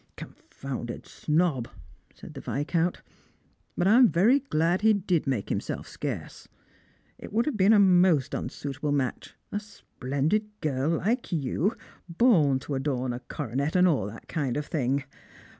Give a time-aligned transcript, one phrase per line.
[0.17, 1.67] "Confounded snob!"
[2.15, 3.01] said the Yiscount;"
[3.77, 6.47] but I'm very glad be did make himself scarce.
[7.19, 11.75] It would have been a most un« euitable match: a splendid girl hke you,
[12.09, 15.03] born to adorn a coronet and all that kind of thing.